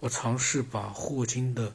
[0.00, 1.72] 我尝试把霍金的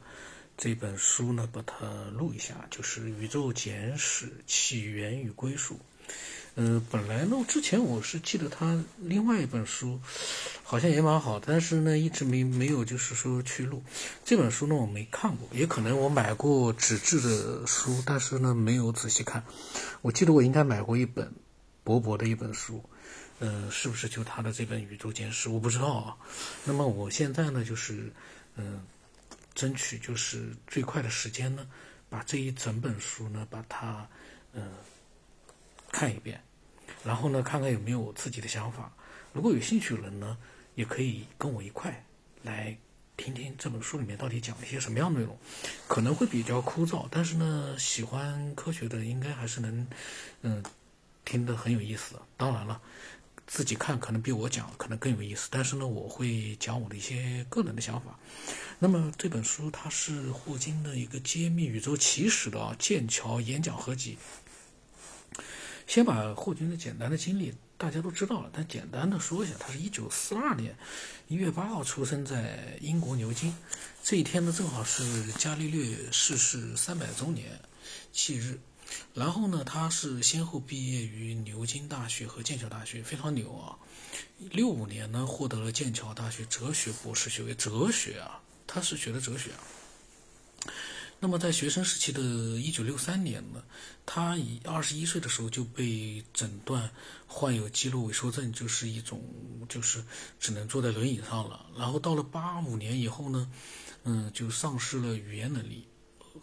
[0.58, 5.76] 这本书呢，把它录一下，就是《宇宙简史：起源与归属》。
[6.56, 10.00] 嗯，本来呢，之前我是记得他另外一本书，
[10.64, 13.84] 好像也蛮好，但是呢，一直没没有就是说去录
[14.24, 19.44] 这本书呢，我没看过，也可能我买过纸质的书，但是呢，没有仔细看。
[20.02, 21.34] 我记得我应该买过一本
[21.84, 22.82] 薄薄的一本书，
[23.40, 25.50] 呃，是不是就他的这本《宇宙简史》？
[25.52, 26.18] 我不知道啊。
[26.64, 28.12] 那么我现在呢，就是
[28.56, 28.86] 嗯，
[29.54, 31.68] 争取就是最快的时间呢，
[32.10, 34.08] 把这一整本书呢，把它
[34.54, 34.72] 嗯。
[35.92, 36.44] 看一遍，
[37.06, 38.92] 然后呢，看看有没有自己的想法。
[39.32, 40.38] 如果有兴趣的人呢，
[40.74, 42.06] 也可以跟我一块
[42.44, 42.78] 来
[43.16, 45.38] 听听这本书里面到底讲了一些什么样的内容。
[45.88, 49.88] 可能会比较枯燥，但是呢，喜欢科学的应该还是能，
[50.42, 50.62] 嗯，
[51.24, 52.20] 听得很有意思。
[52.36, 52.82] 当然了，
[53.48, 55.48] 自己看可能比我讲可能更有意思。
[55.52, 58.20] 但是呢，我会讲我的一些个人的想法。
[58.80, 64.18] 那么这本书它是霍金的一个揭秘宇宙起始的剑桥演讲合集。
[65.88, 70.76] 先把霍金的简单的经历大家都知道了，但简单的说一下，他是一九四二年
[71.28, 73.56] 一月八号出生在英国牛津，
[74.04, 77.60] 这一天呢正好是伽利略逝世三百周年
[78.12, 78.60] 忌日。
[79.14, 83.78] 然后呢，他是先后毕业于牛津大学和剑桥大学，非常牛啊！
[84.52, 89.60] 六五年呢获得了剑桥大学哲学博士学位，哲学啊，他是学的哲学啊。
[91.18, 93.64] 那么在学生时期的一九六三年呢，
[94.06, 96.92] 他以二十一岁的时候就被诊断
[97.26, 99.24] 患有肌肉萎缩症，就是一种
[99.70, 100.04] 就是
[100.40, 101.66] 只能坐在轮椅上了。
[101.78, 103.50] 然后到了八五年以后呢，
[104.04, 105.88] 嗯，就丧失了语言能力，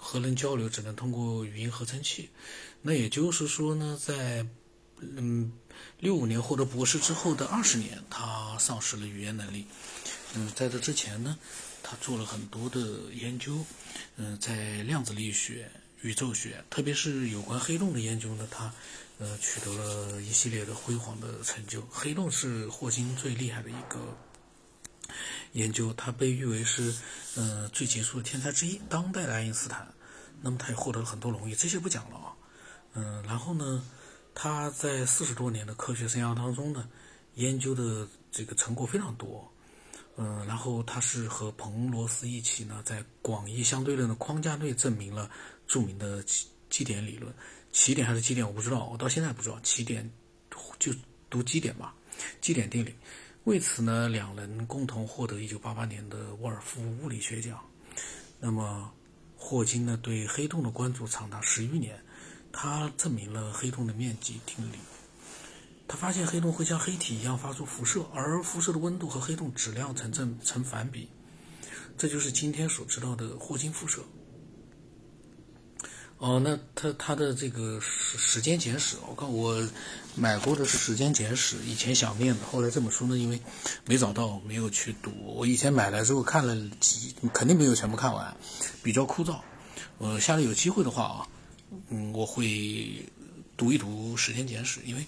[0.03, 2.29] 和人交流只能通过语音合成器。
[2.83, 4.45] 那也就是说呢，在
[4.99, 5.53] 嗯
[6.01, 9.67] 六五年获得博士之后的二十年，他丧失了语言能力。
[10.35, 11.39] 嗯，在这之前呢。
[11.85, 13.59] 他做了很多的研究，
[14.15, 15.69] 嗯，在量子力学、
[16.03, 18.73] 宇宙学，特别是有关黑洞的研究呢，他
[19.19, 21.83] 呃取得了一系列的辉煌的成就。
[21.91, 24.17] 黑洞是霍金最厉害的一个
[25.55, 26.95] 研究，他被誉为是
[27.35, 29.93] 呃最杰出的天才之一，当代的爱因斯坦。
[30.43, 32.35] 那么他也获得了很多荣誉，这些不讲了啊。
[32.95, 33.83] 嗯，然后呢，
[34.35, 36.89] 他在四十多年的科学生涯当中呢，
[37.37, 39.51] 研究的这个成果非常多。
[40.17, 45.31] 嗯，然后他是和彭罗斯一起呢，在广义相对论的框架内证明了
[45.67, 47.33] 著名的奇奇点理论。
[47.73, 49.59] 奇点还是基点，我不知道，我到现在不知道。
[49.61, 50.11] 奇点
[50.79, 50.93] 就
[51.31, 51.95] 读基点吧，
[52.43, 52.95] 基点定理。
[53.45, 57.59] 为此呢，两人共同获得1988年的沃尔夫物理学奖。
[58.39, 58.93] 那么，
[59.45, 62.01] 霍金呢，对黑洞的关注长达十余年，
[62.53, 64.77] 他证明了黑洞的面积定理。
[65.89, 71.09] 他发现黑洞会像黑体一样发出辐射，而辐射的温度和黑洞质量成正成反比，
[71.99, 74.03] 这就是今天所知道的霍金辐射。
[76.23, 79.61] 哦，那他他的这个时时间简史，我看我
[80.15, 83.41] 买过的时间简史，以前想念的，后来这本书呢，因为
[83.85, 85.11] 没找到，没有去读。
[85.35, 88.37] 我以前买来之后看了几，肯定没有全部看完，
[88.85, 89.41] 比较枯燥。
[89.99, 91.27] 呃，下次有机会的话啊，
[91.89, 93.05] 嗯，我会。
[93.55, 95.07] 读一读《时间简史》，因为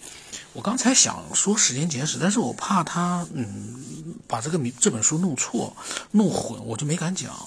[0.52, 5.74] 我刚才想说《时间简史》，但是我怕他嗯把这个名这本书弄错、
[6.12, 7.34] 弄混，我就没敢讲《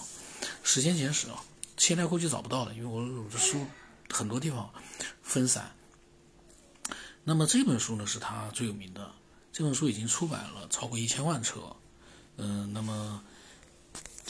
[0.63, 1.43] 时间简史》啊。
[1.77, 3.65] 现在估计找不到了，因为我我的书
[4.09, 4.69] 很多地方
[5.21, 5.73] 分散。
[7.23, 9.11] 那么这本书呢，是他最有名的。
[9.51, 11.75] 这本书已经出版了超过一千万册。
[12.37, 13.23] 嗯，那么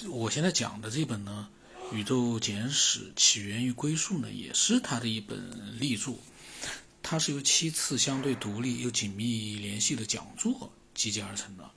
[0.09, 1.50] 我现在讲的这本呢，
[1.96, 6.18] 《宇宙简史：起源与归宿》呢，也是他的一本力作。
[7.03, 11.69] 它是由七次相对独立又紧密联系的讲座集结而成的。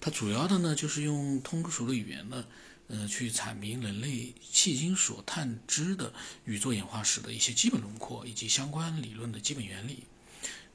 [0.00, 2.44] 它主要的呢，就是用通俗的语言呢，
[2.88, 6.12] 呃，去阐明人类迄今所探知的
[6.44, 10.04] 宇宙演化史的一些基本轮廓以及相关理论的基本原理。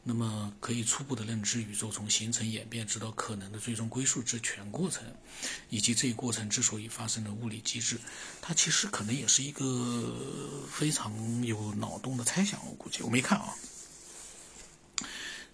[0.03, 5.03] 那么，可以初步的认知宇宙从形成、演变直到可能的最终归宿之全过程，
[5.69, 7.99] 以及这一过程之所以发生的物理机制。
[8.41, 13.53] 它其实可能也是一个非常有脑洞的猜想，我估计我没看啊。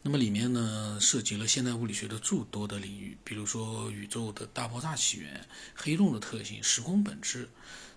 [0.08, 5.46] 那么里面呢，涉及了现代物理学的诸多的领域，比如说宇宙的大爆炸起源、
[5.76, 7.50] 黑洞的特性、时空本质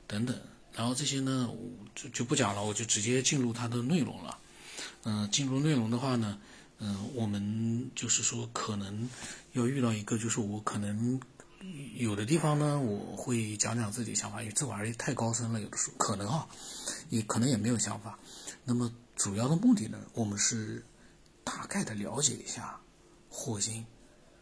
[0.08, 0.36] 等等。
[0.74, 1.48] 然后这些呢，
[1.94, 4.36] 就就不讲了，我就直接进入它的内容了。
[5.04, 6.36] 嗯，进入内容的话呢，
[6.80, 9.08] 嗯，我们就是说可能
[9.52, 11.20] 要遇到一个，就是我可能
[11.94, 16.48] 有的地方呢，我会讲讲自己想法，因为这玩意儿太高深了，有的时候可能啊，
[17.08, 18.18] 也可能也没有想法。
[18.64, 20.84] 那么主要的目的呢，我们是。
[21.70, 22.80] 概的了解一下
[23.30, 23.86] 霍金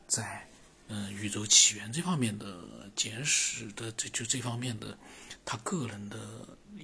[0.06, 0.48] 在
[0.88, 4.96] 嗯，宇宙起源这方面的简史的这就这方面的
[5.44, 6.18] 他个人的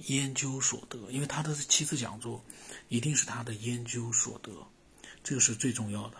[0.05, 2.45] 研究所得，因为他的七次讲座
[2.87, 4.51] 一定是他的研究所得，
[5.23, 6.17] 这个是最重要的。